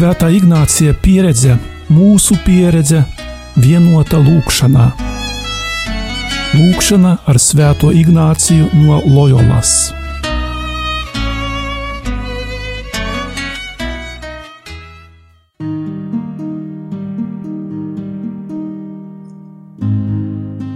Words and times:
Svētā 0.00 0.30
Ignācija 0.32 0.94
pieredze, 0.96 1.58
mūsu 1.92 2.32
pieredze, 2.40 3.02
vienota 3.60 4.16
lūkšanā. 4.16 4.86
Lūkšana 6.56 7.10
ar 7.28 7.36
Svēto 7.36 7.90
Ignāciju 7.92 8.70
no 8.80 9.02
Loyolas. 9.04 9.74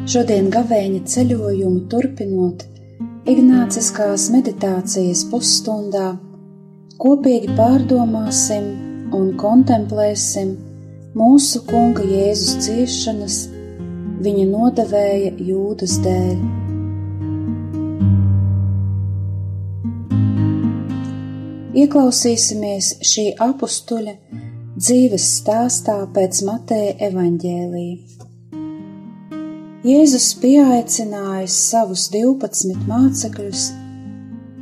Šodien 0.04 0.52
gavēņa 0.52 1.04
ceļojumu 1.16 1.86
turpinot, 1.88 2.68
Ignāciskās 3.24 4.28
meditācijas 4.36 5.24
pusstundā 5.32 6.10
kopīgi 7.00 7.56
pārdomāsim 7.56 8.74
un 9.14 9.34
kontemplēsim 9.38 10.54
mūsu 11.14 11.62
Kunga 11.68 12.04
Jēzus 12.06 12.66
ciešanas, 12.66 13.38
viņa 14.24 14.46
nodevēja 14.50 15.32
jūdas 15.48 15.98
dēļ. 16.04 16.38
Ieklausīsimies 21.74 22.90
šī 23.02 23.28
apstuļa 23.42 24.14
dzīves 24.78 25.28
stāstā 25.40 25.96
pēc 26.14 26.42
Mateja 26.46 26.92
evaņģēlīja. 27.08 28.14
Jēzus 29.84 30.30
pieaicinājis 30.40 31.56
savus 31.68 32.06
divpadsmit 32.14 32.86
mācekļus, 32.88 33.66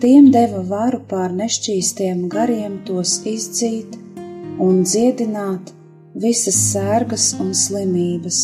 tiem 0.02 0.32
deva 0.34 0.64
varu 0.66 0.98
pār 1.08 1.36
nešķīstiem 1.38 2.24
gariem 2.32 2.80
tos 2.88 3.20
izdzīt 3.28 4.01
un 4.62 4.82
dziedināt 4.86 5.72
visas 6.22 6.58
sērgas 6.70 7.32
un 7.42 7.50
slimības. 7.56 8.40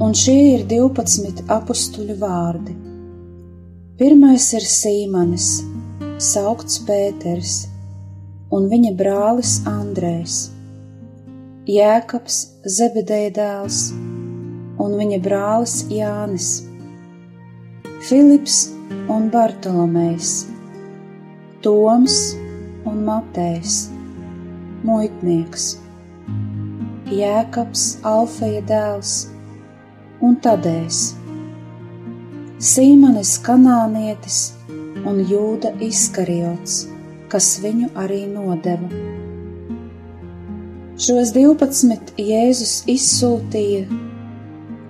Un 0.00 0.14
šie 0.16 0.36
ir 0.54 0.62
divpadsmit 0.70 1.42
apstuļu 1.50 2.14
vārdi. 2.20 2.76
Pirmais 3.98 4.46
ir 4.54 4.64
Sīmanis, 4.64 5.48
saukts 6.22 6.78
Pēters, 6.86 7.56
un 8.54 8.70
viņa 8.70 8.94
brālis 9.00 9.58
Andrēs, 9.68 10.38
Jēkabs 11.68 12.38
Zebedēja 12.78 13.34
dēls 13.40 13.82
un 14.80 14.94
viņa 14.96 15.18
brālis 15.20 15.82
Jānis, 15.92 16.52
Filips 18.08 18.62
un 19.10 19.28
Bartolomejs, 19.34 20.46
Toms 21.66 22.18
un 22.86 23.02
Matejs, 23.04 23.88
Muitnieks, 24.86 25.72
Jēkabs 27.10 27.84
Alfeja 28.06 28.60
dēls 28.68 29.14
un 30.22 30.36
Tadējs, 30.44 31.00
Sīmanis 32.62 33.32
Kanānietis 33.42 34.38
un 35.02 35.18
Jūda 35.26 35.74
Iskariots, 35.82 36.84
kas 37.32 37.50
viņu 37.64 37.90
arī 37.98 38.20
nodeva. 38.30 38.88
Šos 40.98 41.34
divpadsmit 41.34 42.14
Jēzus 42.18 42.80
izsūtīja 42.90 43.86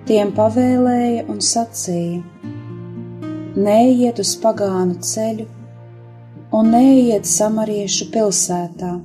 tiem 0.09 0.37
pavēlēja 0.37 1.27
un 1.33 1.41
sacīja: 1.41 2.21
Neiet 3.57 4.21
uz 4.21 4.37
pagānu 4.41 5.01
ceļu 5.01 5.45
un 6.57 6.75
neiet 6.77 7.29
samariešu 7.29 8.13
pilsētā. 8.13 8.99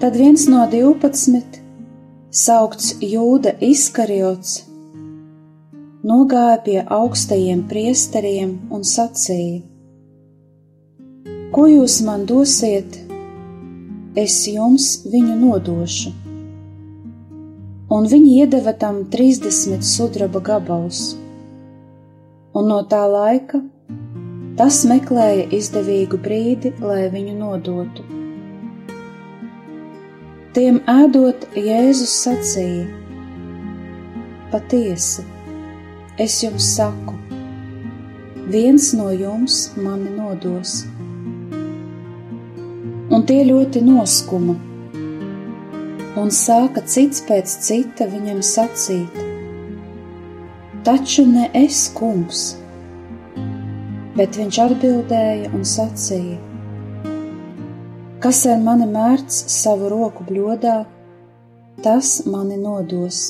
Tad 0.00 0.16
viens 0.16 0.44
no 0.52 0.66
divpadsmit, 0.72 1.60
saukts 2.30 2.92
Jūda 3.00 3.54
Iskariots, 3.64 4.58
nogāja 6.04 6.58
pie 6.66 6.76
augstajiem 6.98 7.64
priesteriem 7.70 8.52
un 8.70 8.84
sacīja: 8.84 9.62
Ko 11.54 11.64
jūs 11.70 12.02
man 12.04 12.28
dosiet, 12.28 13.00
es 14.26 14.42
jums 14.52 14.92
viņu 15.08 15.40
nodošu 15.46 16.14
un 17.88 18.06
viņi 18.10 18.32
iedeva 18.42 18.74
tam 18.74 19.04
30 19.10 19.84
sudraba 19.86 20.42
gabalus. 20.42 21.14
Un 22.56 22.70
no 22.72 22.82
tā 22.90 23.04
laika 23.10 23.62
tas 24.58 24.82
meklēja 24.88 25.50
izdevīgu 25.52 26.18
brīdi, 26.22 26.72
lai 26.80 27.06
viņu 27.12 27.34
nodotu. 27.38 28.06
Tiem 30.56 30.78
ēdot, 30.88 31.42
Jēzus 31.52 32.12
sacīja: 32.16 32.86
Patiesi, 34.48 35.20
es 36.24 36.36
jums 36.40 36.68
saku, 36.78 37.12
viens 38.54 38.86
no 38.96 39.10
jums 39.12 39.58
mani 39.76 40.14
nodos. 40.14 40.78
Un 43.12 43.26
tie 43.28 43.42
ļoti 43.50 43.84
noskuma 43.84 44.56
un 46.24 46.32
sāka 46.38 46.86
cits 46.88 47.20
pēc 47.28 47.58
cita 47.68 48.08
viņam 48.16 48.40
sacīt: 48.54 49.20
Taču 50.88 51.28
ne 51.36 51.50
es, 51.66 51.84
kungs! 52.00 52.46
Bet 54.16 54.40
viņš 54.40 54.64
atbildēja 54.70 55.52
un 55.52 55.68
sacīja: 55.76 56.45
Kas 58.26 58.40
ar 58.50 58.56
mani 58.58 58.88
mērts 58.90 59.36
savu 59.54 59.86
roku 59.92 60.24
bļodā, 60.26 60.72
tas 61.84 62.08
mani 62.26 62.56
nodos. 62.58 63.20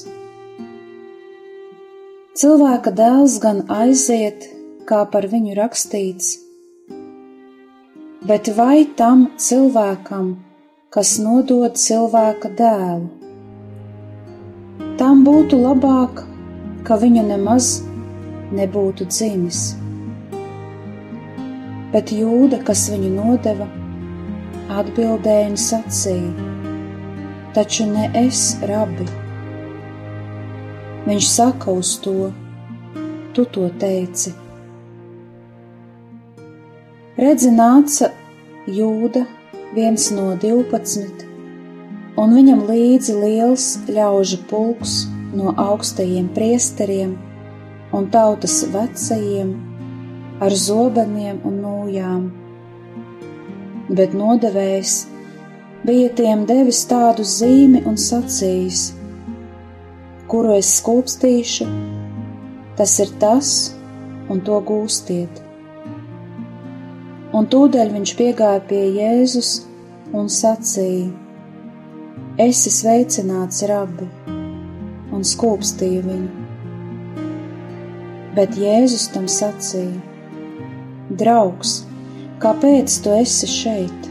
Cilvēka 2.41 2.95
dēls 3.01 3.35
gan 3.43 3.61
aiziet, 3.77 4.47
kā 4.89 5.03
par 5.13 5.29
viņu 5.35 5.59
rakstīts, 5.61 6.31
bet 8.33 8.49
vai 8.57 8.87
tam 9.03 9.29
cilvēkam, 9.37 10.33
kas 10.89 11.19
nodod 11.21 11.77
cilvēka 11.77 12.57
dēlu. 12.65 13.13
Tam 14.97 15.25
būtu 15.29 15.61
labāk, 15.61 16.25
ka 16.89 17.03
viņu 17.05 17.31
nemaz 17.35 17.75
nebūtu 18.49 19.13
dzimis. 19.13 19.67
Bet 21.93 22.17
jūda, 22.17 22.65
kas 22.65 22.89
viņu 22.95 23.19
nodeva, 23.21 23.75
atbildēja 24.73 25.51
un 25.51 25.57
sacīja: 25.61 26.47
Taču 27.57 27.87
ne 27.91 28.09
es, 28.21 28.41
rabi. 28.69 29.07
Viņš 31.07 31.29
saka 31.31 31.73
uz 31.73 31.95
to, 32.03 32.33
tu 33.33 33.45
to 33.55 33.69
teici. 33.81 34.35
Redzi, 37.17 37.53
nāca 37.55 38.11
jūda 38.69 39.23
viens 39.77 40.11
no 40.13 40.33
divpadsmit, 40.41 41.23
un 42.21 42.35
viņam 42.37 42.67
līdzi 42.69 43.15
liels 43.23 43.69
ļaužu 43.89 44.43
pulks 44.51 45.05
no 45.37 45.55
augstajiem 45.57 46.29
priesteriem 46.37 47.15
un 47.97 48.11
tautas 48.13 48.65
vecajiem 48.73 49.55
ar 50.43 50.53
zobeniem 50.53 51.41
un 51.49 51.63
nūjām. 51.65 52.27
Bet 53.89 54.15
nodevējs 54.19 54.99
bija 55.87 56.11
tiem 56.19 56.45
devis 56.49 56.83
tādu 56.91 57.23
zīmi 57.23 57.85
un 57.87 57.99
sacījis, 58.01 58.85
kuru 60.27 60.57
es 60.59 60.75
skūpstīšu, 60.81 61.71
tas 62.77 62.99
ir 63.05 63.13
tas, 63.23 63.57
un 64.31 64.43
to 64.43 64.59
gūstiet 64.67 65.47
un 67.37 67.47
tūdaļ 67.53 67.91
viņš 67.93 68.13
piegāja 68.19 68.63
pie 68.69 68.83
Jēzus 68.97 69.51
un 70.17 70.31
sacīja: 70.33 71.11
Esi 72.41 72.73
sveicināts, 72.73 73.63
rabi, 73.69 74.09
un 75.13 75.25
skūpstīja 75.25 76.05
viņu. 76.07 76.45
Bet 78.37 78.57
Jēzus 78.61 79.09
tam 79.15 79.29
sacīja: 79.33 80.01
Draugs, 81.11 81.79
kāpēc 82.43 82.97
tu 83.05 83.13
esi 83.17 83.49
šeit? 83.51 84.11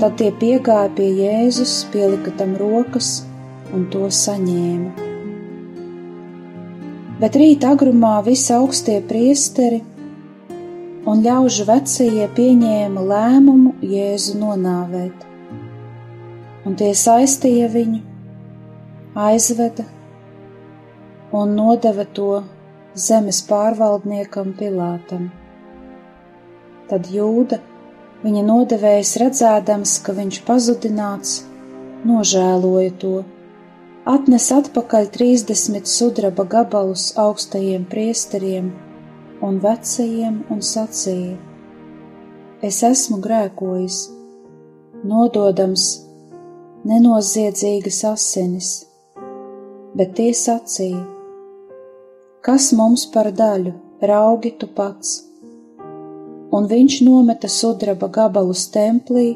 Tad 0.00 0.16
tie 0.18 0.30
piegāja 0.34 0.90
pie 0.96 1.08
Jēzus, 1.20 1.72
pielika 1.92 2.32
tam 2.38 2.54
rokas 2.58 3.22
un 3.74 3.86
to 3.92 4.08
saņēma. 4.10 5.08
Bet 7.22 7.36
rīt 7.38 7.62
agrumā 7.68 8.16
visi 8.26 8.50
augstie 8.56 8.96
priesteri 9.06 9.82
un 11.06 11.22
ļaužu 11.22 11.66
vecie 11.68 12.26
pieņēma 12.38 13.04
lēmumu 13.12 13.74
Jēzu 13.82 14.38
nonāvēt, 14.40 15.26
un 16.66 16.78
tie 16.78 16.90
saistīja 16.98 17.68
viņu, 17.74 18.00
aizveda 19.28 19.86
un 21.36 21.54
nodeva 21.58 22.08
to 22.16 22.42
zemes 22.94 23.42
pārvaldniekam 23.48 24.52
Pilātam. 24.58 25.30
Tad 26.90 27.06
Jūda 27.12 27.60
Viņa 28.22 28.42
nodevējs 28.46 29.16
redzēdams, 29.18 29.96
ka 30.06 30.12
viņš 30.14 30.36
pazudināts, 30.46 31.30
nožēloja 32.06 32.92
to, 33.02 33.14
atnes 34.06 34.46
atpakaļ 34.54 35.08
trīsdesmit 35.16 35.90
sudraba 35.90 36.44
gabalus 36.52 37.08
augstajiem 37.18 37.82
priesteriem 37.90 38.68
un 39.42 39.58
vecajiem 39.64 40.36
un 40.54 40.62
sacīja: 40.68 41.34
Es 42.62 42.78
esmu 42.86 43.18
grēkojis, 43.24 43.98
nododams 45.02 45.88
nenoziedzīgas 46.86 48.00
asinis, 48.12 48.70
bet 49.98 50.14
tie 50.20 50.30
sacīja: 50.30 51.02
Kas 52.38 52.70
mums 52.70 53.08
par 53.10 53.34
daļu, 53.34 53.74
raugi 54.14 54.54
tu 54.62 54.70
pats? 54.78 55.31
Un 56.52 56.68
viņš 56.68 57.00
nometa 57.06 57.48
sudraba 57.48 58.10
gabalus 58.12 58.66
templī, 58.72 59.32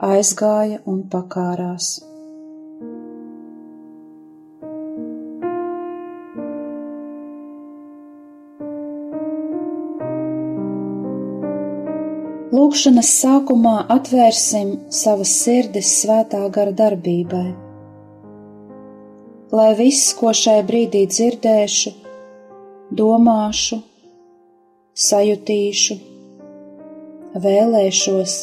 aizgāja 0.00 0.80
un 0.88 1.02
pakārās. 1.12 1.96
Lūkšanas 12.56 13.08
sākumā 13.20 13.76
atvērsim 13.92 14.72
savas 14.88 15.34
sirdis 15.42 15.90
svētā 16.00 16.40
gara 16.54 16.72
darbībai. 16.72 17.48
Lai 19.52 19.70
viss, 19.76 20.14
ko 20.16 20.32
šai 20.32 20.62
brīdī 20.66 21.04
dzirdēšu, 21.10 21.92
domāšu, 22.96 23.82
sajutīšu, 25.06 25.98
vēlēšos, 27.42 28.34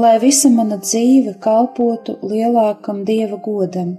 lai 0.00 0.18
visa 0.22 0.50
mana 0.52 0.78
dzīve 0.80 1.34
kalpotu 1.42 2.16
lielākam 2.22 3.02
dieva 3.08 3.40
godam. 3.44 3.96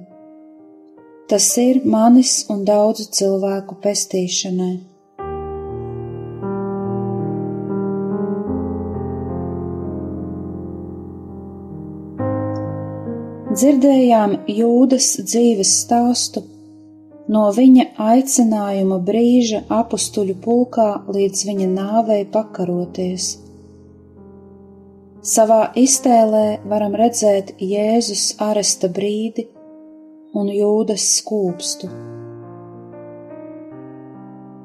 Tas 1.29 1.47
ir 1.61 1.81
manis 1.87 2.41
un 2.51 2.65
daudzu 2.67 3.07
cilvēku 3.17 3.77
pestīšanai. 3.83 4.73
Dzirdējām 13.51 14.37
jūdas 14.47 15.13
dzīves 15.27 15.71
stāstu 15.83 16.43
no 17.31 17.45
viņa 17.55 17.85
aicinājuma 18.11 18.97
brīža 19.07 19.63
apstuļu 19.71 20.35
pulkā 20.43 20.89
līdz 21.15 21.45
viņa 21.47 21.69
nāvei 21.71 22.25
pakaroties. 22.33 23.31
Savā 25.31 25.61
iztēlē 25.77 26.45
varam 26.65 26.97
redzēt 26.97 27.53
Jēzus 27.61 28.31
aresta 28.41 28.89
brīdi 28.89 29.45
un 30.33 30.49
jūdas 30.49 31.05
skūpstu. 31.19 31.91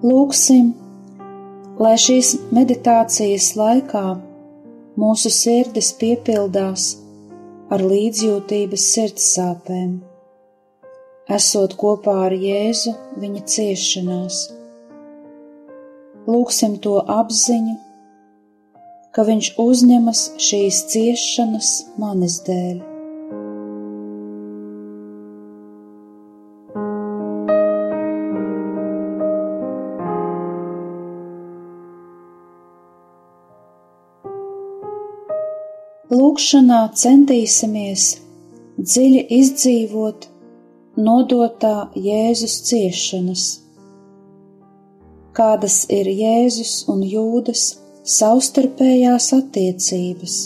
Lūksim, 0.06 0.72
lai 1.82 1.94
šīs 2.00 2.32
meditācijas 2.56 3.52
laikā 3.58 4.06
mūsu 4.96 5.32
sirdis 5.32 5.92
piepildās 6.00 6.90
ar 7.72 7.82
līdzjūtības 7.84 8.90
sirdsāpēm 8.96 9.96
esot 11.26 11.74
kopā 11.78 12.14
ar 12.28 12.34
Jēzu 12.38 12.92
viņa 13.18 13.40
ciešanās. 13.50 14.42
Lūksim 16.26 16.76
to 16.82 16.98
apziņu, 17.02 17.76
ka 19.14 19.24
viņš 19.26 19.54
uzņemas 19.62 20.26
šīs 20.42 20.82
ciešanas 20.92 21.72
manis 21.98 22.38
dēļ. 22.46 22.84
Lūkšanā 36.16 36.80
centīsimies 36.94 38.08
dziļi 38.78 39.22
izdzīvot 39.40 40.30
nodotā 40.96 41.90
Jēzus 41.92 42.56
ciešanas. 42.64 43.46
Kādas 45.36 45.82
ir 45.92 46.08
Jēzus 46.08 46.86
un 46.88 47.02
Jūdas 47.04 47.64
savstarpējās 48.08 49.26
attiecības? 49.36 50.36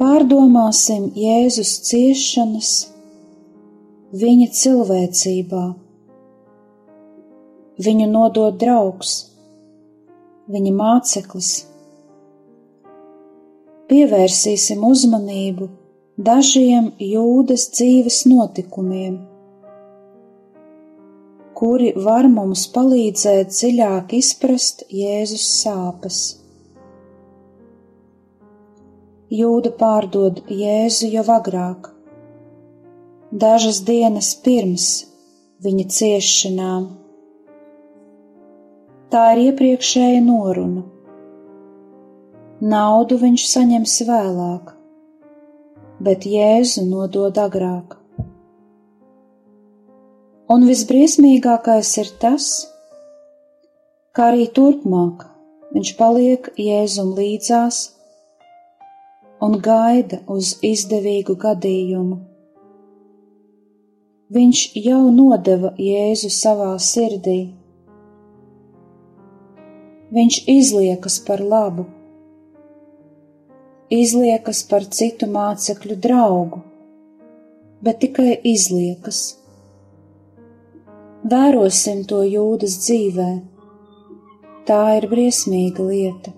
Pārdomāsim 0.00 1.10
Jēzus 1.18 1.74
ciešanas 1.90 2.70
viņa 4.16 4.48
cilvēcībā. 4.62 5.66
Viņu 7.82 8.08
nodod 8.08 8.56
draugs, 8.60 9.12
viņa 10.52 10.72
māceklis 10.78 11.52
pievērsīsim 13.92 14.84
uzmanību 14.88 15.66
dažiem 16.28 16.86
jūdas 17.04 17.66
dzīves 17.74 18.22
notikumiem, 18.30 19.18
kuri 21.58 21.90
var 22.06 22.28
mums 22.36 22.62
palīdzēt 22.72 23.50
dziļāk 23.52 24.14
izprast 24.16 24.86
Jēzus 25.00 25.44
sāpes. 25.58 26.20
Jūda 29.42 29.74
pārdod 29.82 30.40
Jēzu 30.62 31.12
jau 31.12 31.26
agrāk, 31.36 31.90
dažas 33.44 33.82
dienas 33.92 34.32
pirms 34.46 34.88
viņa 35.68 35.86
ciešanām. 35.98 36.88
Tā 39.12 39.28
ir 39.36 39.44
iepriekšēja 39.50 40.24
noruna 40.24 40.88
Naudu 42.62 43.16
viņš 43.18 43.42
saņems 43.50 43.92
vēlāk, 44.06 44.68
bet 46.06 46.22
Jēzu 46.30 46.84
nodod 46.86 47.38
agrāk. 47.42 47.96
Un 50.54 50.66
visbriesmīgākais 50.68 51.88
ir 51.98 52.12
tas, 52.22 52.44
ka 54.14 54.28
arī 54.30 54.46
turpmāk 54.54 55.24
viņš 55.72 55.90
paliek 55.98 56.46
Jēzum 56.64 57.08
līdzās 57.16 57.80
un 59.42 59.58
gaida 59.64 60.20
uz 60.30 60.52
izdevīgu 60.68 61.34
gadījumu. 61.46 62.20
Viņš 64.38 64.60
jau 64.84 65.00
nodeva 65.16 65.72
Jēzu 65.88 66.30
savā 66.36 66.70
sirdī. 66.78 67.40
Viņš 70.14 70.40
izliekas 70.54 71.18
par 71.26 71.42
labu 71.42 71.88
izliekas 73.92 74.62
par 74.70 74.86
citu 74.88 75.28
mācekļu 75.28 75.96
draugu, 76.06 76.62
bet 77.84 78.00
tikai 78.04 78.34
izliekas. 78.48 79.22
Vērosim 81.32 82.04
to 82.10 82.22
jūdas 82.26 82.78
dzīvē, 82.82 83.30
tā 84.68 84.80
ir 84.98 85.08
briesmīga 85.10 85.84
lieta. 85.90 86.32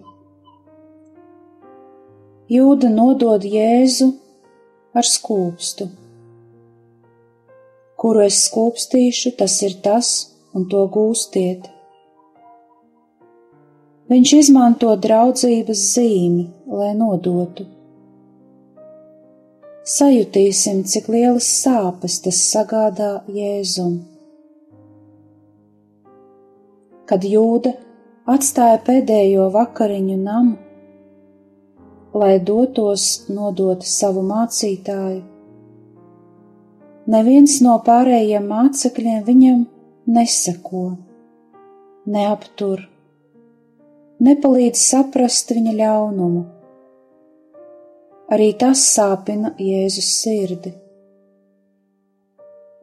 Jūda 2.53 2.91
nodod 2.93 3.47
Jēzu 3.49 4.11
ar 4.93 5.09
skūpstu. 5.09 5.89
Kuru 7.97 8.27
es 8.27 8.43
skūpstīšu, 8.51 9.33
tas 9.39 9.55
ir 9.65 9.79
tas, 9.87 10.11
un 10.53 10.67
to 10.69 10.83
gūstiet. 10.93 11.74
Viņš 14.05 14.33
izmanto 14.37 14.91
draudzības 15.01 15.83
zīmi, 15.95 16.43
lai 16.69 16.91
nodotu. 16.93 17.65
Sajutīsim, 19.89 20.83
cik 20.85 21.09
lielas 21.09 21.49
sāpes 21.63 22.19
tas 22.25 22.43
sagādā 22.51 23.09
Jēzum. 23.33 23.97
Kad 27.09 27.25
jūda 27.25 27.73
atstāja 28.37 28.77
pēdējo 28.85 29.49
vakariņu 29.57 30.21
namu, 30.21 30.55
lai 32.13 32.37
dotos 32.45 33.11
nodot 33.33 33.89
savu 33.89 34.21
mācītāju, 34.29 35.21
neviens 37.09 37.61
no 37.65 37.81
pārējiem 37.89 38.53
mācekļiem 38.53 39.29
viņam 39.29 39.69
neseko, 40.13 40.89
neaptur 42.05 42.91
nepalīdz 44.25 44.81
saprast 44.81 45.53
viņa 45.55 45.75
ļaunumu. 45.81 46.45
Arī 48.35 48.53
tas 48.61 48.81
sāpina 48.95 49.53
Jēzus 49.61 50.09
sirdi. 50.23 50.73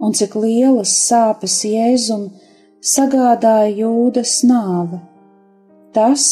Un 0.01 0.13
cik 0.17 0.37
lielas 0.37 0.93
sāpes 1.07 1.59
Jēzum 1.65 2.29
sagādāja 2.93 3.73
jūdas 3.81 4.39
nāve. 4.49 5.01
Tas, 5.93 6.29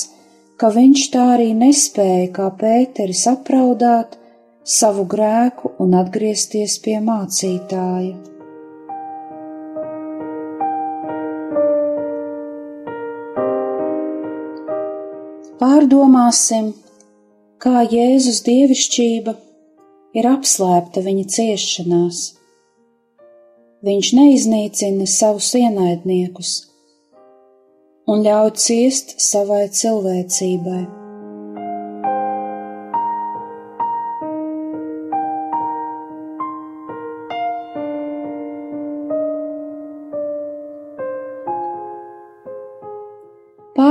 ka 0.62 0.72
viņš 0.74 1.06
tā 1.14 1.26
arī 1.36 1.52
nespēja 1.58 2.32
kā 2.38 2.50
Pēteris 2.62 3.26
apraudāt 3.34 4.18
savu 4.64 5.06
grēku 5.10 5.74
un 5.84 5.98
atgriezties 6.00 6.78
pie 6.86 7.00
mācītāja. 7.04 8.29
Pārdomāsim, 15.60 16.70
kā 17.60 17.82
Jēzus 17.92 18.38
dievišķība 18.46 19.34
ir 20.16 20.28
apslēpta 20.30 21.04
viņa 21.04 21.26
ciešanās. 21.36 22.22
Viņš 23.84 24.12
neiznīcina 24.22 25.08
savus 25.08 25.50
ienaidniekus 25.60 26.54
un 28.08 28.24
ļauj 28.24 28.54
ciest 28.64 29.14
savai 29.20 29.66
cilvēcībai. 29.82 30.99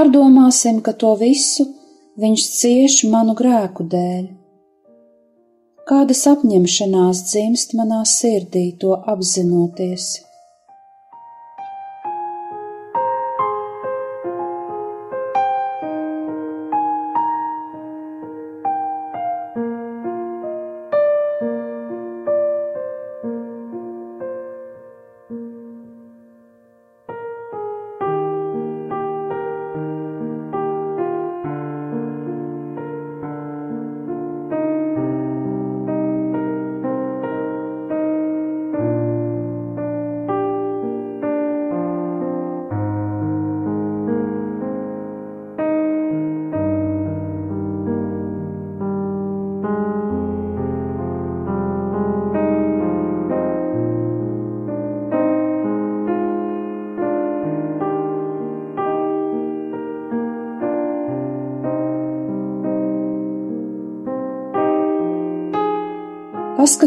Pārdomāsim, 0.08 0.78
ka 0.80 0.94
to 0.96 1.10
visu 1.20 1.66
viņš 2.16 2.42
cieš 2.48 2.94
manu 3.12 3.34
grēku 3.36 3.84
dēļ. 3.92 4.22
Kādas 5.90 6.22
apņemšanās 6.30 7.20
dzimst 7.28 7.74
manā 7.76 7.98
sirdī 8.08 8.62
to 8.80 8.96
apzinoties? 9.12 10.06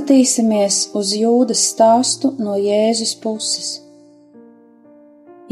Paskatīsimies 0.01 0.75
uz 0.97 1.11
jūdas 1.13 1.59
stāstu 1.71 2.31
no 2.41 2.55
Jēzus 2.57 3.11
puses. 3.21 3.67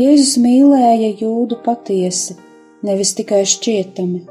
Jēzus 0.01 0.31
mīlēja 0.41 1.11
jūdu 1.19 1.59
patiesi, 1.61 2.33
nevis 2.81 3.11
tikai 3.19 3.43
šķietami. 3.45 4.23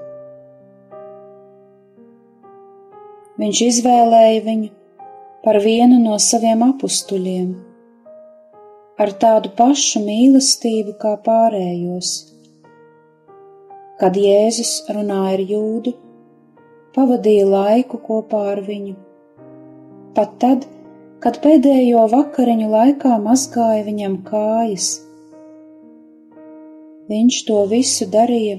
Viņš 3.39 3.63
izvēlēja 3.69 4.43
viņu 4.51 4.75
par 5.47 5.63
vienu 5.63 6.03
no 6.03 6.19
saviem 6.19 6.67
apstuļiem, 6.67 7.55
ar 8.99 9.17
tādu 9.23 9.55
pašu 9.55 10.03
mīlestību 10.03 10.99
kā 10.99 11.15
pārējos. 11.31 12.15
Kad 14.03 14.19
Jēzus 14.19 14.81
runāja 14.91 15.37
ar 15.39 15.51
jūdu, 15.55 15.95
pavadīja 16.99 17.53
laiku 17.55 18.03
kopā 18.03 18.49
ar 18.57 18.67
viņu 18.67 19.05
pat 20.19 20.33
tad, 20.43 20.65
kad 21.23 21.37
pēdējo 21.45 22.09
vakariņu 22.11 22.73
laikā 22.73 23.19
mazgāja 23.23 23.85
viņam 23.87 24.17
kājas. 24.27 24.89
Viņš 27.13 27.39
to 27.47 27.61
visu 27.71 28.09
darīja 28.11 28.57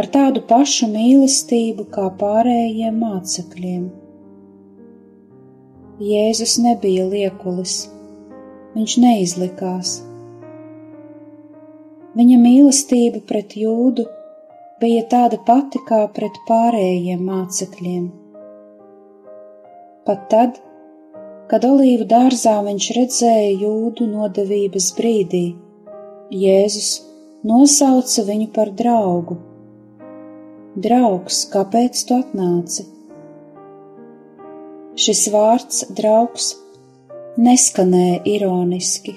ar 0.00 0.08
tādu 0.16 0.40
pašu 0.48 0.88
mīlestību 0.94 1.84
kā 1.92 2.06
pārējiem 2.22 2.96
mācekļiem. 3.02 3.84
Jēzus 6.08 6.56
nebija 6.64 7.04
liekulis, 7.12 7.76
viņš 8.74 8.98
neizlikās. 9.04 9.94
Viņa 12.16 12.40
mīlestība 12.40 13.20
pret 13.28 13.54
jūdu 13.60 14.08
bija 14.80 15.06
tāda 15.12 15.44
pati 15.44 15.84
kā 15.86 16.06
pret 16.16 16.44
pārējiem 16.48 17.22
mācekļiem 17.28 18.12
pat 20.06 20.28
tad, 20.32 20.60
kad 21.50 21.64
olīvu 21.68 22.06
dārzā 22.08 22.58
viņš 22.66 22.88
redzēja 22.96 23.50
jūdu 23.64 24.06
nodevības 24.10 24.90
brīdī, 24.98 25.44
Jēzus 26.34 26.90
nosauca 27.44 28.24
viņu 28.24 28.48
par 28.54 28.72
draugu. 28.72 29.36
Draugs, 30.74 31.44
kāpēc 31.52 32.00
tu 32.08 32.16
atnāci? 32.16 32.86
Šis 34.98 35.26
vārds 35.34 35.84
draugs 35.94 36.54
neskanēja 37.36 38.22
ironiski, 38.30 39.14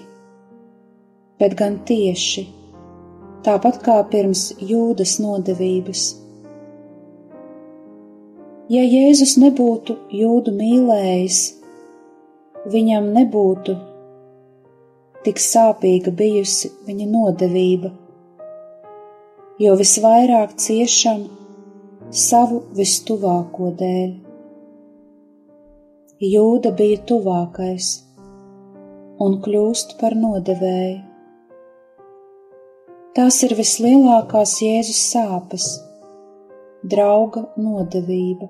bet 1.39 1.55
gan 1.57 1.79
tieši, 1.87 2.43
tāpat 3.47 3.81
kā 3.85 3.97
pirms 4.11 4.49
jūdas 4.59 5.17
nodevības. 5.23 6.07
Ja 8.67 8.81
Jēzus 8.83 9.37
nebūtu 9.39 9.93
jūdu 10.11 10.51
mīlējis, 10.51 11.37
viņam 12.67 13.05
nebūtu 13.15 13.77
tik 15.23 15.39
sāpīga 15.39 16.11
bijusi 16.11 16.73
viņa 16.83 17.07
nodevība, 17.13 17.93
jo 19.63 19.77
visvairāk 19.79 20.57
ciešam 20.59 21.23
savu 22.11 22.59
vistuvāko 22.75 23.71
dēļ. 23.79 24.11
Jūda 26.27 26.75
bija 26.75 26.99
tuvākais 27.07 27.89
un 29.23 29.39
kļūst 29.47 29.95
par 30.03 30.19
nodevēju. 30.27 31.01
Tās 33.15 33.43
ir 33.47 33.55
vislielākās 33.63 34.59
Jēzus 34.59 35.05
sāpes 35.15 35.86
drauga 36.83 37.47
nodevība. 37.57 38.49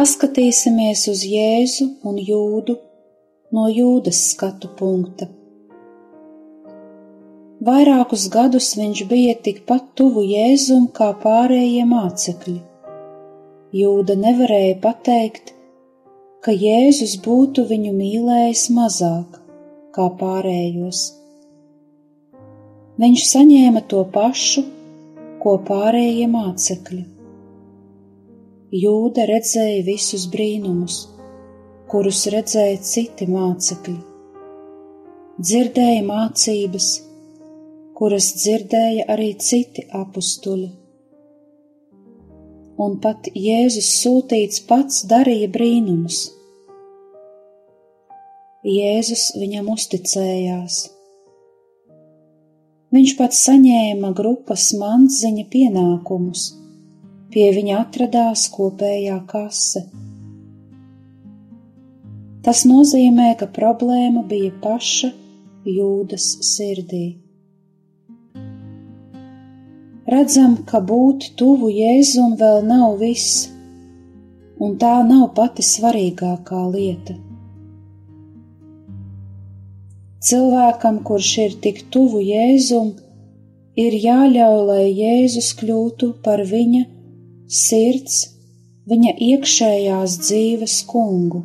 Paskatīsimies 0.00 1.02
uz 1.12 1.26
Jēzu 1.28 1.90
un 2.08 2.16
Jūdu 2.16 2.78
no 3.52 3.66
Jūdas 3.68 4.22
skatu 4.30 4.70
punkta. 4.78 5.28
Vairākus 7.60 8.30
gadus 8.32 8.70
viņš 8.80 9.02
bija 9.10 9.34
tikpat 9.44 9.90
tuvu 10.00 10.22
Jēzum 10.24 10.86
kā 10.96 11.10
pārējie 11.20 11.84
mācekļi. 11.90 12.56
Jūda 13.76 14.16
nevarēja 14.22 14.78
pateikt, 14.80 15.52
ka 16.44 16.52
Jēzus 16.56 17.18
būtu 17.20 17.66
viņu 17.68 17.90
mīlējis 17.92 18.68
mazāk 18.72 19.34
kā 19.92 20.06
pārējos. 20.20 21.00
Viņš 23.00 23.24
saņēma 23.28 23.82
to 23.90 24.00
pašu, 24.14 24.64
ko 25.42 25.58
pārējie 25.68 26.28
mācekļi. 26.32 27.02
Jūda 28.80 29.26
redzēja 29.28 29.84
visus 29.84 30.26
brīnumus, 30.32 30.98
kurus 31.92 32.22
redzēja 32.32 32.80
citi 32.88 33.28
mācekļi, 33.28 33.98
dzirdēja 35.40 36.02
mācības, 36.08 36.90
kuras 38.00 38.32
dzirdēja 38.40 39.10
arī 39.12 39.34
citi 39.50 39.88
apstuļi. 40.04 40.79
Un 42.80 42.96
pat 43.02 43.28
Jēzus 43.36 43.88
sūtīts 44.00 44.62
pats 44.68 45.02
darīja 45.10 45.50
brīnumus 45.52 46.22
Jēzus 48.64 49.30
viņam 49.40 49.68
uzticējās. 49.72 50.80
Viņš 52.92 53.12
pats 53.16 53.44
saņēma 53.46 54.10
grupas 54.16 54.66
manziņa 54.76 55.44
pienākumus, 55.52 56.48
Pie 57.30 57.44
viņa 57.54 57.76
atradās 57.84 58.48
kopējā 58.50 59.20
kase. 59.30 59.84
Tas 62.42 62.64
nozīmē, 62.66 63.28
ka 63.38 63.46
problēma 63.54 64.24
bija 64.26 64.50
paša 64.64 65.12
jūdas 65.70 66.26
sirdī. 66.48 67.04
Redzam, 70.10 70.56
ka 70.66 70.80
būt 70.82 71.28
tuvu 71.38 71.68
Jēzum 71.70 72.32
vēl 72.38 72.64
nav 72.66 72.96
viss, 72.98 73.44
un 74.58 74.72
tā 74.82 74.94
nav 75.06 75.28
pati 75.36 75.62
svarīgākā 75.62 76.62
lieta. 76.72 77.14
Cilvēkam, 80.26 80.98
kurš 81.06 81.30
ir 81.44 81.54
tik 81.66 81.78
tuvu 81.94 82.24
Jēzum, 82.26 82.90
ir 83.78 83.94
jāļauj, 84.04 84.58
lai 84.70 84.88
Jēzus 84.88 85.52
kļūtu 85.60 86.08
par 86.24 86.42
viņa 86.48 86.82
sirds, 87.60 88.16
viņa 88.90 89.14
iekšējās 89.28 90.16
dzīves 90.24 90.74
kungu. 90.90 91.44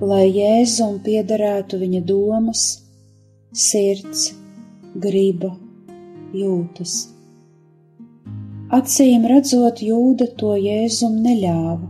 Lai 0.00 0.24
Jēzum 0.30 0.96
piederētu 1.04 1.78
viņa 1.84 2.00
domas, 2.08 2.64
sirds, 3.52 4.30
griba, 4.96 5.52
jūtas. 6.36 6.94
Acīm 8.72 9.26
redzot, 9.28 9.82
jūda 9.84 10.26
to 10.40 10.54
Jēzum 10.56 11.18
neļāva, 11.20 11.88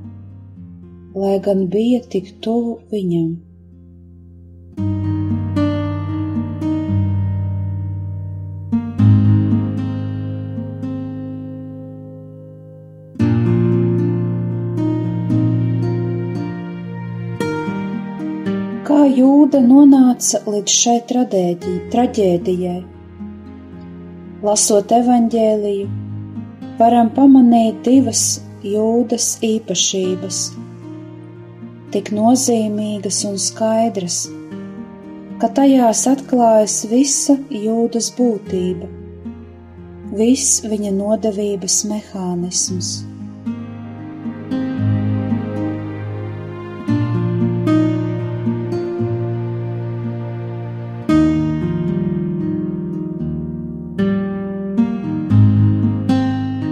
lai 1.22 1.37
gan 1.44 1.68
bija 1.70 2.00
tik 2.14 2.32
tuvu 2.42 2.72
viņam. 2.90 3.28
Kā 18.90 19.04
jūda 19.06 19.62
nonāca 19.68 20.42
līdz 20.50 20.80
šai 20.82 20.99
traģēdijai? 21.12 22.91
Lasot 24.42 24.90
evaņģēliju, 24.90 25.84
varam 26.80 27.12
pamanīt 27.14 27.76
divas 27.87 28.22
jūdas 28.66 29.26
īpašības, 29.46 30.38
tik 31.94 32.11
nozīmīgas 32.16 33.20
un 33.28 33.38
skaidras, 33.38 34.16
ka 35.38 35.52
tajās 35.61 36.02
atklājas 36.11 36.80
visa 36.90 37.38
jūdas 37.54 38.11
būtība, 38.18 38.90
viss 40.18 40.58
viņa 40.66 40.90
nodevības 40.99 41.78
mehānisms. 41.92 43.12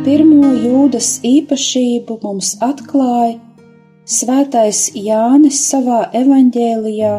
Jūdas 0.01 1.21
īpašību 1.23 2.15
mums 2.23 2.55
atklāja 2.65 3.39
Svētais 4.11 4.91
Jānis 4.97 5.59
savā 5.71 6.11
evaņģēlijā, 6.17 7.13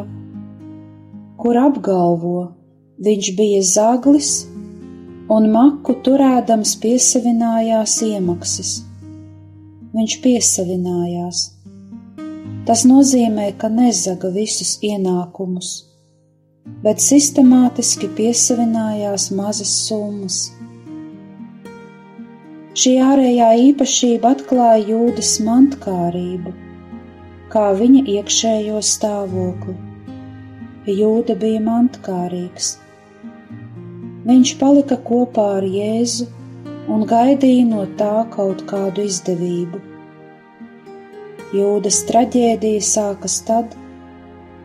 kur 1.37 1.59
apgalvo, 1.61 2.39
viņš 2.99 3.29
bija 3.37 3.61
zaglis 3.61 4.31
un 5.29 5.47
maku 5.53 5.93
turēdams 6.03 6.73
piesavinājās 6.81 8.01
iemaksas. 8.09 8.71
Viņš 9.93 10.17
piesavinājās. 10.25 11.43
Tas 12.65 12.83
nozīmē, 12.89 13.51
ka 13.61 13.69
nezaga 13.69 14.33
visus 14.33 14.79
ienākumus, 14.81 15.69
bet 16.81 16.99
sistemātiski 16.99 18.09
piesavinājās 18.17 19.29
mazas 19.37 19.71
summas 19.87 20.49
Šī 22.71 22.91
ārējā 23.03 23.47
īpašība 23.61 24.29
atklāja 24.31 24.83
jūdas 24.93 25.31
mantkārību, 25.43 26.53
kā 27.51 27.63
viņa 27.75 28.03
iekšējo 28.13 28.77
stāvokli. 28.89 29.75
Jūda 30.87 31.35
bija 31.41 31.59
mantkārīgs. 31.65 32.69
Viņš 34.23 34.55
palika 34.63 34.95
kopā 35.11 35.49
ar 35.57 35.67
Jēzu 35.67 36.29
un 36.95 37.03
gaidīja 37.11 37.67
no 37.67 37.83
tā 37.99 38.23
kaut 38.31 38.63
kādu 38.71 39.03
izdevību. 39.03 39.83
Jūdas 41.51 42.05
traģēdija 42.07 42.89
sākas 42.95 43.41
tad, 43.51 43.75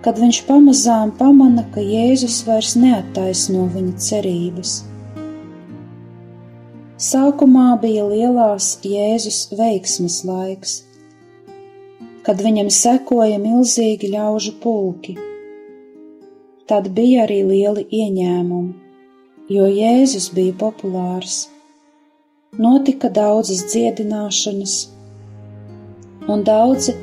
kad 0.07 0.23
viņš 0.23 0.45
pamazām 0.47 1.11
pamana, 1.19 1.67
ka 1.75 1.83
Jēzus 1.83 2.45
vairs 2.47 2.79
neattaisno 2.79 3.67
viņa 3.75 4.05
cerības. 4.13 4.85
Sākumā 7.07 7.77
bija 7.79 8.03
lielās 8.09 8.67
Jēzus 8.83 9.37
veiksmes 9.55 10.15
laiks, 10.27 10.73
kad 12.27 12.41
viņam 12.43 12.71
sekoja 12.73 13.37
milzīgi 13.43 14.09
ļaužu 14.15 14.55
pulki. 14.63 15.15
Tad 16.67 16.89
bija 16.97 17.23
arī 17.27 17.39
lieli 17.51 17.85
ieņēmumi, 18.01 18.73
jo 19.55 19.69
Jēzus 19.71 20.31
bija 20.35 20.57
populārs. 20.65 21.39
Notika 22.67 23.13
daudzas 23.21 23.63
dziedināšanas, 23.71 24.77
un 26.33 26.47
daudzi 26.49 26.97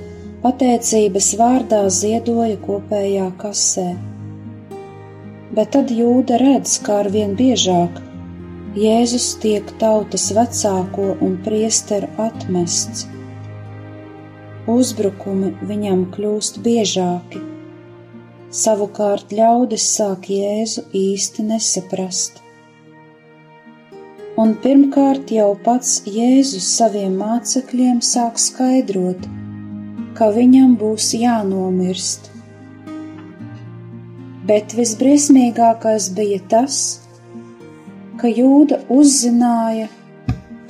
pateicības 0.44 1.36
vārdā 1.40 1.84
ziedoja 2.04 2.58
kopējā 2.66 3.30
kasē. 3.46 3.92
Bet 5.54 5.78
tad 5.78 5.94
jūda 6.02 6.42
redz, 6.44 6.82
kā 6.84 7.06
arvien 7.06 7.38
biežāk 7.40 8.10
Jēzus 8.74 9.36
tiek 9.38 9.68
tautas 9.78 10.32
vecāko 10.34 11.12
un 11.22 11.36
priesteru 11.46 12.08
atmests. 12.18 13.04
Uzbrukumi 14.66 15.52
viņam 15.70 16.08
kļūst 16.16 16.58
biežāki. 16.66 17.42
Savukārt 18.50 19.36
ļaudis 19.38 19.86
sāk 19.94 20.26
Jēzu 20.34 20.88
īsti 20.90 21.46
nesaprast. 21.52 22.42
Un 24.42 24.56
pirmkārt 24.66 25.30
jau 25.38 25.52
pats 25.70 26.00
Jēzus 26.10 26.72
saviem 26.74 27.22
mācekļiem 27.22 28.02
sāk 28.02 28.42
skaidrot, 28.42 29.30
ka 30.18 30.32
viņam 30.34 30.74
būs 30.82 31.12
jānomirst. 31.22 32.34
Bet 34.50 34.74
visbriesmīgākais 34.74 36.10
bija 36.18 36.42
tas, 36.50 37.03
ka 38.24 38.30
jūda 38.32 38.78
uzzināja, 38.88 39.90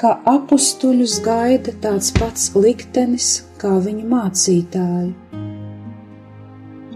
ka 0.02 0.16
apstuļus 0.26 1.20
gaida 1.22 1.74
tāds 1.84 2.08
pats 2.16 2.48
liktenis 2.58 3.28
kā 3.62 3.76
viņu 3.84 4.08
mācītāju. 4.10 5.12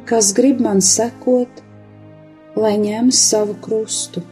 Kas 0.09 0.31
grib 0.33 0.63
man 0.65 0.81
sekot, 0.81 1.61
lai 2.57 2.73
ņem 2.87 3.13
savu 3.13 3.53
krustu. 3.61 4.25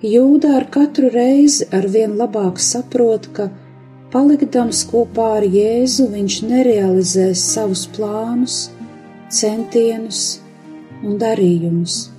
Jūda 0.00 0.56
ar 0.62 0.68
katru 0.72 1.12
reizi 1.12 1.68
ar 1.76 1.84
vien 1.84 2.16
labāk 2.16 2.56
saprot, 2.70 3.28
ka 3.36 3.50
palikdams 4.16 4.86
kopā 4.88 5.30
ar 5.42 5.50
Jēzu 5.60 6.08
viņš 6.16 6.42
nerealizēs 6.48 7.46
savus 7.52 7.84
plānus, 7.92 8.60
centienus 9.28 10.26
un 11.04 11.20
darījumus 11.20 12.15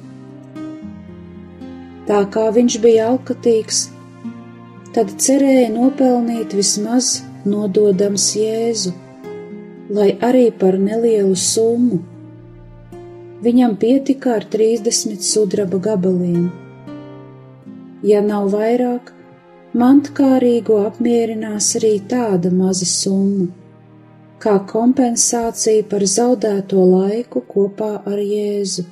tā 2.08 2.24
kā 2.32 2.48
viņš 2.56 2.78
bija 2.84 3.10
alkatīgs, 3.12 3.88
tad 4.96 5.12
cerēja 5.22 5.70
nopelnīt 5.74 6.56
vismaz 6.58 7.18
nododams 7.48 8.30
Jēzu, 8.38 8.94
lai 9.94 10.14
arī 10.24 10.48
par 10.62 10.78
nelielu 10.80 11.36
summu. 11.38 12.00
Viņam 13.44 13.76
pietika 13.78 14.34
ar 14.40 14.48
30 14.56 15.22
sudraba 15.22 15.78
gabaliem. 15.90 16.48
Ja 18.08 18.24
nav 18.26 18.50
vairāk, 18.54 19.12
mantkārīgo 19.78 20.82
apmierinās 20.88 21.70
arī 21.78 21.98
tāda 22.10 22.50
maza 22.54 22.88
summa, 22.90 23.48
kā 24.42 24.58
kompensācija 24.72 25.86
par 25.92 26.06
zaudēto 26.10 26.84
laiku 26.96 27.44
kopā 27.54 27.94
ar 28.06 28.22
Jēzu. 28.22 28.88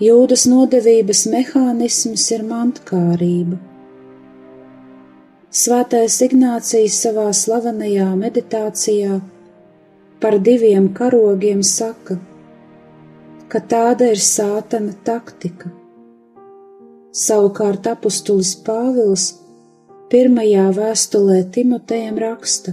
Jūdas 0.00 0.46
nodevības 0.48 1.26
mehānisms 1.28 2.24
ir 2.32 2.42
mantkārība. 2.48 3.58
Svētais 5.52 6.14
Ignācijas 6.24 6.94
savā 7.04 7.26
slavenajā 7.36 8.06
meditācijā 8.16 9.18
par 10.22 10.38
diviem 10.40 10.88
karogiem 10.96 11.60
saka, 11.60 12.16
ka 13.52 13.60
tāda 13.60 14.08
ir 14.14 14.22
sātana 14.24 14.96
taktika. 15.04 15.68
Savukārt 17.12 17.90
apustulis 17.92 18.54
Pāvils 18.64 19.26
pirmajā 20.08 20.70
vēstulē 20.78 21.42
Timotejam 21.52 22.16
raksta: 22.22 22.72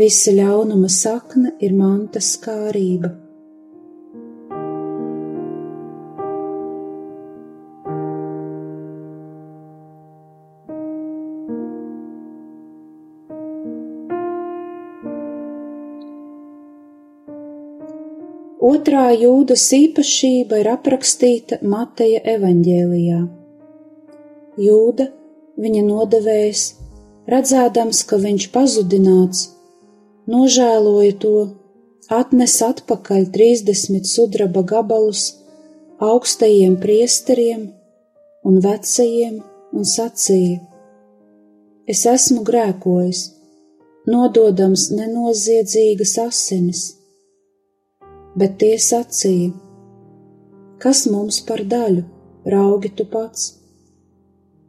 Visa 0.00 0.32
ļaunuma 0.32 0.88
sakne 0.88 1.52
ir 1.60 1.76
mantas 1.76 2.32
skārība. 2.38 3.12
Otrā 18.62 19.08
jūdas 19.18 19.64
īpašība 19.74 20.60
ir 20.60 20.68
aprakstīta 20.70 21.56
Mateja 21.66 22.20
evaņģēlijā. 22.36 23.16
Jūda, 24.62 25.06
viņa 25.64 25.80
nodevējs, 25.88 26.62
redzēdams, 27.32 28.04
ka 28.06 28.20
viņš 28.22 28.46
pazudināts, 28.54 29.40
nožēloja 30.30 31.16
to, 31.26 31.34
atnes 32.20 32.54
atpakaļ 32.68 33.26
trīsdesmit 33.34 34.06
sudraba 34.06 34.62
gabalus 34.62 35.24
augstajiem 35.98 36.78
priesteriem 36.86 37.66
un 38.46 38.62
vecajiem 38.62 39.42
un 39.74 39.92
sacīja: 39.96 40.62
Es 41.90 42.06
esmu 42.06 42.46
grēkojis, 42.46 43.26
nododams 44.06 44.92
nenoziedzīgas 44.94 46.18
asinis 46.30 46.90
bet 48.38 48.58
tie 48.62 48.76
sacīja: 48.80 49.50
Kas 50.82 51.04
mums 51.06 51.40
par 51.46 51.64
daļu, 51.74 52.04
raugi 52.54 52.92
tu 52.96 53.06
pats? 53.08 53.50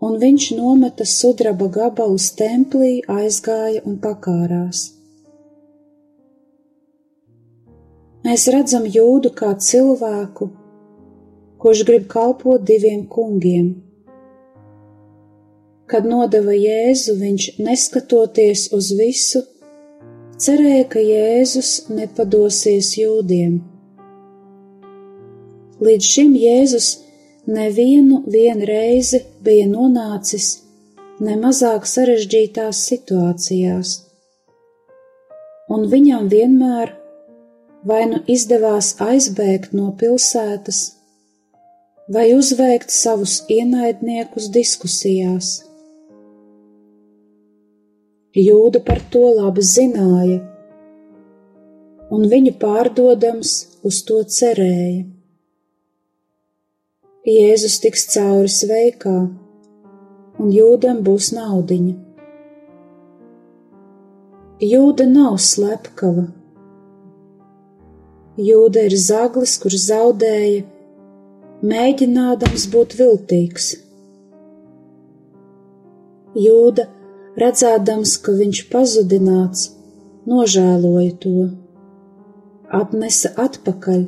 Un 0.03 0.17
viņš 0.19 0.49
nometa 0.57 1.05
sudraba 1.07 1.69
gabalus 1.71 2.27
templī, 2.35 2.97
aizgāja 3.07 3.85
un 3.87 3.95
pakārās. 4.03 4.89
Mēs 8.23 8.45
redzam 8.51 8.85
jūdu 8.87 9.31
kā 9.35 9.53
cilvēku, 9.59 10.49
kurš 11.59 11.81
grib 11.87 12.05
kalpot 12.11 12.63
diviem 12.67 13.05
kungiem. 13.07 13.73
Kad 15.91 16.07
nodeva 16.07 16.55
Jēzu, 16.55 17.17
viņš 17.19 17.47
neskatoties 17.59 18.69
uz 18.75 18.91
visu, 18.99 19.43
cerēja, 20.43 20.87
ka 20.91 21.01
Jēzus 21.03 21.71
nepadosies 21.93 22.93
jūdiem. 22.99 23.61
Līdz 25.83 26.09
šim 26.15 26.33
Jēzus 26.39 26.89
nevienu 27.47 28.21
vienu 28.35 28.67
reizi 28.67 29.23
bija 29.43 29.67
nonācis 29.67 30.49
nemazāk 31.23 31.85
sarežģītās 31.87 32.81
situācijās, 32.89 33.93
un 35.71 35.87
viņam 35.91 36.29
vienmēr 36.31 36.93
vai 37.87 38.03
nu 38.11 38.21
izdevās 38.31 38.93
aizbēgt 39.03 39.75
no 39.75 39.91
pilsētas, 39.99 40.81
vai 42.13 42.31
uzveikt 42.35 42.91
savus 42.91 43.41
ienaidniekus 43.51 44.49
diskusijās. 44.55 45.59
Jūda 48.33 48.79
par 48.81 48.97
to 49.13 49.27
labi 49.29 49.61
zināja, 49.61 50.39
un 52.09 52.23
viņu 52.31 52.55
pārdodams 52.57 53.51
uz 53.85 53.99
to 54.07 54.23
cerēja. 54.25 55.03
Jēzus 57.29 57.75
tiks 57.83 58.07
cauri 58.09 58.49
sveikā, 58.49 59.13
un 60.41 60.49
jūdam 60.49 61.03
būs 61.05 61.27
naudiņa. 61.37 61.93
Jūda 64.65 65.07
nav 65.11 65.37
slepkava. 65.37 66.25
Jūda 68.49 68.87
ir 68.89 68.97
zaglis, 68.97 69.59
kurš 69.61 69.77
zaudēja, 69.91 70.65
mēģinādams 71.61 72.65
būt 72.73 72.97
viltīgs. 72.97 73.69
Jūda 76.33 76.89
redzēdams, 77.39 78.17
ka 78.23 78.33
viņš 78.37 78.63
pazudināts, 78.71 79.69
nožēloja 80.29 81.13
to, 81.23 81.47
atnesa 82.73 83.33
atpakaļ. 83.45 84.03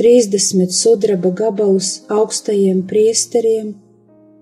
Trīsdesmit 0.00 0.72
sudraba 0.72 1.30
gabalus 1.36 1.98
augstajiem 2.10 2.80
priesteriem 2.88 3.74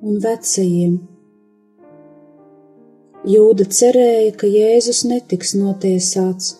un 0.07 0.21
vecajiem. 0.23 1.01
Jūda 3.27 3.67
cerēja, 3.69 4.31
ka 4.41 4.49
Jēzus 4.49 5.03
netiks 5.05 5.53
notiesāts, 5.59 6.55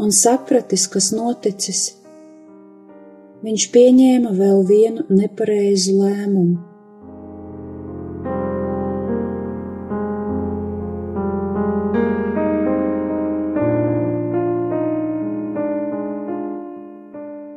un 0.00 0.14
sapratis, 0.16 0.86
kas 0.88 1.10
noticis, 1.12 1.82
viņš 3.44 3.68
pieņēma 3.74 4.32
vēl 4.38 4.64
vienu 4.70 5.04
nepareizu 5.12 5.98
lēmumu. 5.98 6.69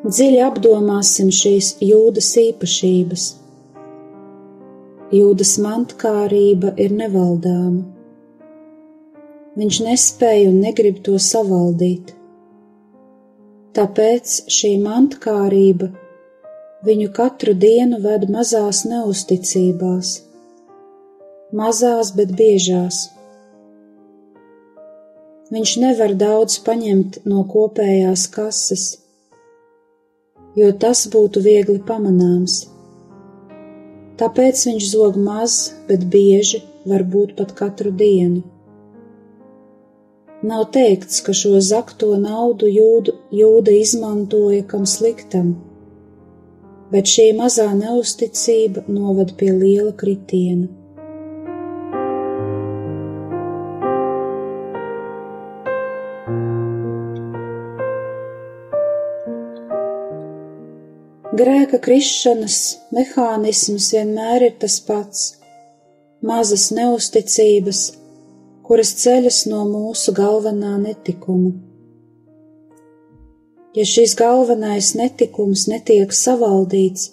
Dziļi 0.03 0.39
apdomāsim 0.43 1.29
šīs 1.31 1.77
jūdas 1.79 2.33
īpašības. 2.41 3.25
Jūdas 5.15 5.51
mantkārība 5.63 6.73
ir 6.75 6.95
nevaldāma. 6.97 7.85
Viņš 9.55 9.77
nespēja 9.85 10.49
un 10.49 10.57
negrib 10.65 10.97
to 11.05 11.15
savaldīt. 11.21 12.11
Tāpēc 13.77 14.33
šī 14.51 14.73
mantkārība 14.81 15.87
viņu 16.83 17.07
katru 17.15 17.53
dienu 17.55 18.01
ved 18.03 18.25
mazās 18.33 18.81
neusticībās, 18.89 20.17
mazās, 21.55 22.11
bet 22.17 22.33
biežās. 22.41 23.05
Viņš 25.53 25.77
nevar 25.85 26.17
daudz 26.17 26.59
paņemt 26.65 27.21
no 27.29 27.45
kopējās 27.47 28.27
kases 28.33 28.89
jo 30.59 30.69
tas 30.83 31.05
būtu 31.13 31.41
viegli 31.45 31.79
pamanāms. 31.87 32.63
Tāpēc 34.19 34.65
viņš 34.69 34.89
zog 34.91 35.17
maz, 35.17 35.55
bet 35.87 36.05
bieži, 36.13 36.61
varbūt 36.89 37.33
pat 37.39 37.55
katru 37.57 37.91
dienu. 38.03 38.43
Nav 40.43 40.65
teikts, 40.75 41.21
ka 41.25 41.33
šo 41.39 41.57
zakto 41.63 42.11
naudu 42.19 42.67
jūdu, 42.67 43.15
jūda 43.31 43.73
izmantoja 43.79 44.65
kam 44.67 44.83
sliktam, 44.89 45.53
bet 46.91 47.07
šī 47.09 47.29
mazā 47.37 47.69
neusticība 47.79 48.83
noved 48.91 49.37
pie 49.39 49.53
liela 49.55 49.93
kritiena. 49.95 50.82
Grēka 61.33 61.79
krišanas 61.81 62.55
mehānisms 62.93 63.87
vienmēr 63.95 64.43
ir 64.47 64.51
tas 64.61 64.75
pats- 64.85 65.21
mazas 66.29 66.67
neusticības, 66.77 67.79
kuras 68.67 68.91
ceļas 69.03 69.39
no 69.49 69.63
mūsu 69.71 70.13
galvenā 70.19 70.75
netikuma. 70.83 71.55
Ja 73.73 73.87
šis 73.93 74.13
galvenais 74.13 74.91
netikums 74.93 75.65
netiek 75.73 76.13
savaldīts, 76.13 77.09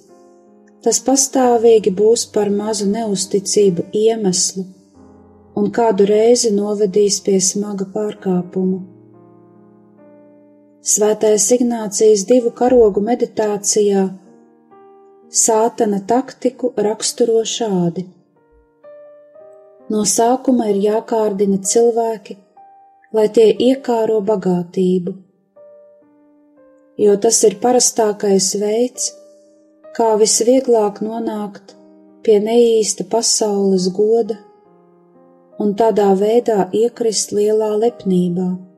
tas 0.85 1.01
pastāvīgi 1.09 1.97
būs 2.03 2.27
par 2.37 2.53
mazu 2.61 2.93
neusticību 2.93 3.89
iemeslu 4.05 4.67
un 5.57 5.73
kādu 5.81 6.13
reizi 6.13 6.53
novedīs 6.53 7.23
pie 7.25 7.41
smaga 7.41 7.89
pārkāpuma. 7.97 8.90
Svētais 10.81 11.45
Ignācijas 11.53 12.23
divu 12.25 12.51
karogu 12.57 13.03
meditācijā 13.05 14.07
sātana 15.29 15.99
taktiku 16.09 16.71
raksturo 16.87 17.43
šādi. 17.45 18.07
No 19.93 20.07
sākuma 20.09 20.71
ir 20.73 20.79
jākārdina 20.81 21.59
cilvēki, 21.73 22.39
lai 23.13 23.27
tie 23.29 23.51
iekāro 23.67 24.23
bagātību, 24.31 25.13
jo 27.05 27.19
tas 27.27 27.43
ir 27.45 27.59
parastākais 27.61 28.49
veids, 28.65 29.13
kā 29.93 30.15
visvieglāk 30.17 31.03
nonākt 31.05 31.77
pie 32.25 32.41
neīsta 32.41 33.05
pasaules 33.05 33.93
goda 33.93 34.41
un 35.61 35.77
tādā 35.77 36.09
veidā 36.17 36.71
iekrist 36.73 37.37
lielā 37.37 37.75
lepnībā. 37.85 38.70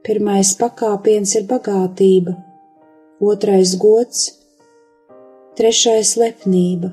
Pirmais 0.00 0.54
pakāpiens 0.56 1.34
ir 1.36 1.42
bagātība, 1.44 2.32
otrais 3.20 3.74
gods, 3.76 4.20
trešais- 5.58 6.14
lepnība. 6.22 6.88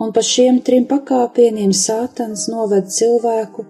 Un 0.00 0.14
pa 0.16 0.22
šiem 0.24 0.62
trim 0.64 0.86
pakāpieniem 0.88 1.74
Sātans 1.76 2.46
noved 2.48 2.88
cilvēku 2.88 3.66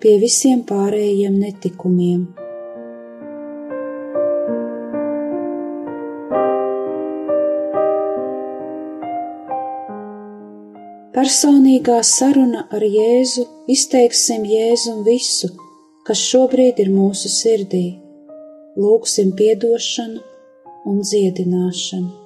pie 0.00 0.16
visiem 0.18 0.64
pārējiem 0.66 1.36
netikumiem. 1.38 2.24
Personīgā 11.14 12.00
saruna 12.02 12.66
ar 12.72 12.82
Jēzu 12.82 13.46
izteiksim 13.76 14.42
Jēzum 14.50 15.04
visu, 15.06 15.52
kas 16.06 16.20
šobrīd 16.22 16.78
ir 16.84 16.92
mūsu 16.94 17.30
sirdī. 17.32 17.86
Lūksim 18.78 19.32
piedošanu 19.38 20.22
un 20.86 21.02
dziedināšanu. 21.02 22.25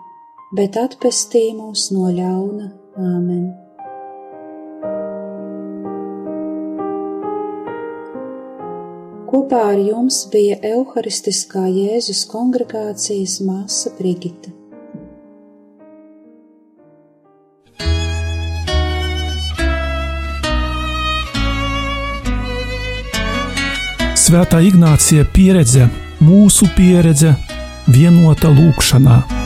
bet 0.55 0.77
atpestī 0.79 1.51
mūs 1.55 1.89
no 1.95 2.11
ļauna. 2.11 2.69
Āmen! 2.99 3.43
Kopā 9.31 9.61
ar 9.71 9.79
jums 9.79 10.25
bija 10.31 10.57
Euharistiskā 10.73 11.63
Jēzus 11.71 12.25
kongregācijas 12.27 13.39
māsa 13.47 13.93
Brigita. 13.95 14.51
Svētā 24.19 24.61
Ignācija 24.63 25.25
pieredze, 25.31 25.87
mūsu 26.23 26.67
pieredze, 26.75 27.33
vienota 27.91 28.51
lūkšanā. 28.51 29.40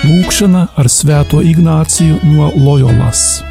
Lūkšana 0.00 0.62
ar 0.80 0.88
Svēto 0.88 1.42
Ignāciju 1.44 2.22
no 2.32 2.48
Loyolas. 2.56 3.49